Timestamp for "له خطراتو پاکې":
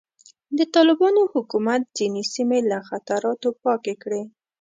2.71-3.93